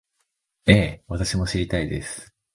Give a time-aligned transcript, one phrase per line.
[0.65, 2.33] ええ、私も知りたいです